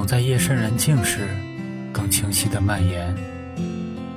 [0.00, 1.28] 总在夜深人静时
[1.92, 3.14] 更清晰地蔓延。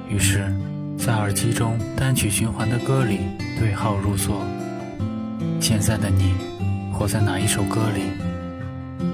[0.08, 0.50] 于是，
[0.98, 3.20] 在耳机中单曲循环的歌里
[3.60, 4.46] 对号入座。
[5.60, 6.36] 现在的你，
[6.94, 8.04] 活在哪一首歌里？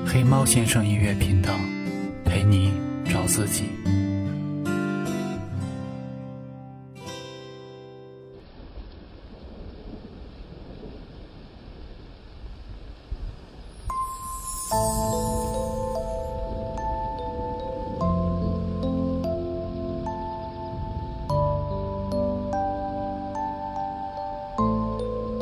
[0.05, 1.55] 黑猫先生音乐频道，
[2.23, 2.71] 陪你
[3.03, 3.63] 找自己。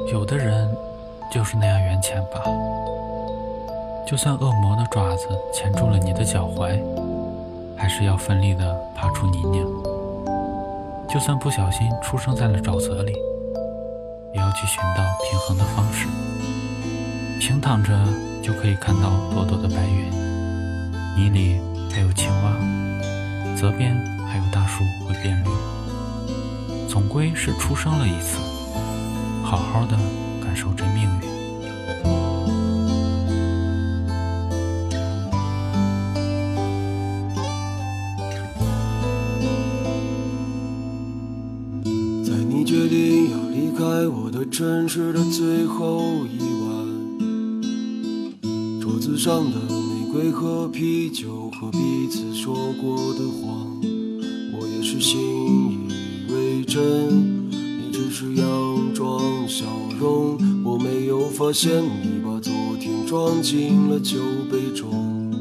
[0.09, 0.73] 有的人
[1.29, 2.41] 就是那样缘浅吧，
[4.07, 6.79] 就算恶魔的爪子钳住了你的脚踝，
[7.75, 9.67] 还是要奋力地爬出泥泞；
[11.09, 13.11] 就算不小心出生在了沼泽里，
[14.33, 16.07] 也要去寻到平衡的方式。
[17.41, 17.93] 平躺着
[18.41, 20.09] 就可以看到朵朵的白云，
[21.17, 21.59] 泥里
[21.93, 23.93] 还有青蛙，泽边
[24.25, 25.49] 还有大树会变绿。
[26.87, 28.39] 总归是出生了一次。
[29.49, 29.97] 好好的
[30.43, 31.09] 感受这命运。
[42.25, 46.67] 在你决定要离开我的城市的最后一晚，
[48.81, 53.65] 桌子上的玫瑰和啤酒和彼此说过的话，
[54.59, 55.36] 我也是信
[61.47, 64.17] 发现你把昨天装进了酒
[64.51, 65.31] 杯中。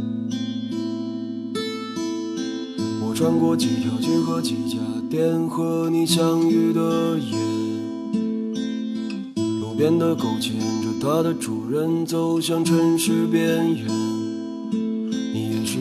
[3.02, 4.78] 我穿过几条街和几家
[5.10, 7.36] 店和你相遇的夜，
[9.60, 13.88] 路边的狗牵着它的主人走向城市边缘。
[15.34, 15.80] 你也是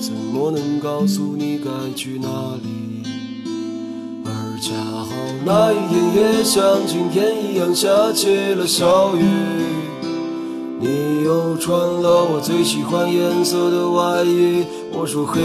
[0.00, 2.28] 怎么能告诉你该去哪
[2.62, 3.02] 里？
[4.24, 5.06] 而恰好
[5.44, 9.24] 那一天也像今天一样下起了小雨。
[10.80, 14.64] 你又穿了我最喜欢颜色的外衣。
[14.92, 15.40] 我说嘿，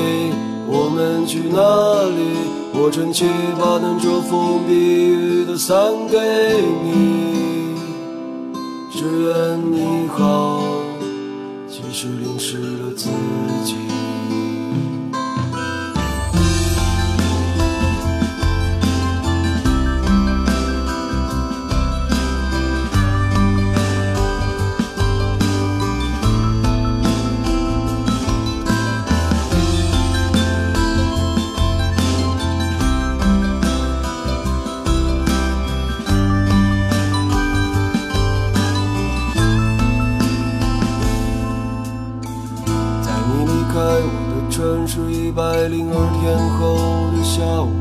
[0.68, 2.38] 我们去哪里？
[2.76, 3.26] 我撑起
[3.60, 5.76] 把能遮风避雨的伞
[6.10, 6.18] 给
[6.84, 7.76] 你，
[8.92, 10.62] 只愿你好。
[11.68, 13.10] 即使淋湿了自
[13.64, 13.76] 己。
[45.64, 47.72] 在零二天后的下午，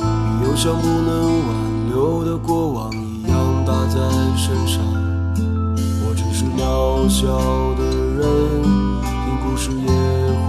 [0.00, 1.52] 你又像不能挽
[1.90, 3.36] 留的过往一样
[3.66, 4.00] 打在
[4.38, 4.80] 身上。
[6.00, 7.26] 我只是渺小
[7.76, 7.84] 的
[8.16, 8.24] 人，
[9.04, 9.12] 听
[9.44, 9.86] 故事也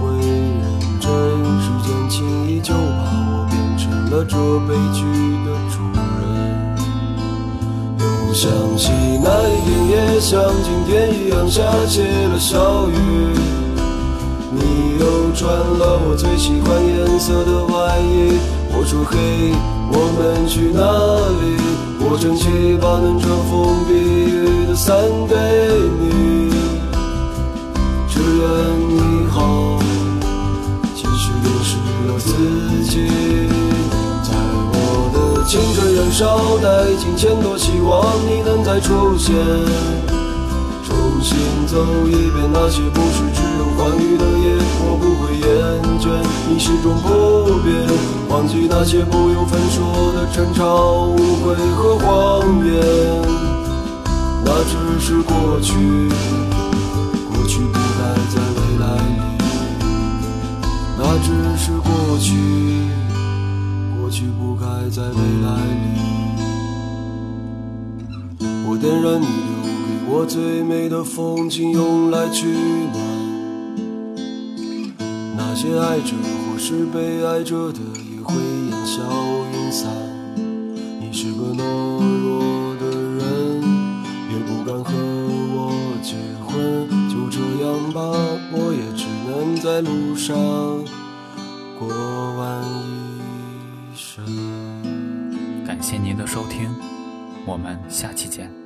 [0.00, 0.64] 会认
[0.98, 1.04] 真。
[1.60, 5.04] 时间轻易就把我变成了这悲剧
[5.44, 6.00] 的主人。
[8.00, 8.48] 又想
[8.78, 8.88] 起
[9.22, 13.61] 那一天，也像今天一样下起了小雨。
[14.54, 18.38] 你又穿了我最喜欢颜色的外衣。
[18.74, 19.16] 我说嘿，
[19.90, 20.80] 我们去哪
[21.40, 21.44] 里？
[22.04, 24.94] 我撑起把能遮风避雨的伞
[25.28, 25.34] 给
[26.00, 26.50] 你，
[28.08, 28.42] 只愿
[28.88, 29.78] 你好。
[30.94, 32.28] 其实流失了自
[32.90, 32.92] 己，
[34.22, 34.28] 在
[34.74, 34.76] 我
[35.14, 36.66] 的青春燃烧殆
[36.98, 39.32] 尽前，多希望你能再出现，
[41.22, 41.38] 重新
[41.68, 41.78] 走
[42.08, 43.62] 一遍那些不是只有。
[43.78, 45.46] 欢愉的夜，我不会厌
[46.00, 46.10] 倦，
[46.50, 47.70] 你始终不变。
[48.28, 52.74] 忘记那些不由分说的争吵、误会和谎言，
[54.44, 55.72] 那只是过去，
[57.32, 59.22] 过去不该在未来里。
[60.98, 62.34] 那只是过去，
[63.96, 65.14] 过去不该在未
[65.44, 65.86] 来里。
[68.66, 72.96] 我点燃你留我最美的风景，用来取暖。
[75.36, 79.02] 那些爱着或是被爱着的，也会烟消
[79.52, 79.90] 云散。
[81.00, 81.62] 你是个懦
[82.22, 82.86] 弱的
[83.18, 83.62] 人，
[84.30, 85.72] 也不敢和我
[86.02, 86.14] 结
[86.46, 86.88] 婚。
[87.08, 88.00] 就这样吧，
[88.52, 90.36] 我也只能在路上
[91.78, 91.88] 过
[92.36, 92.62] 完
[93.92, 94.24] 一生。
[95.66, 96.68] 感谢您的收听，
[97.46, 98.61] 我们下期见。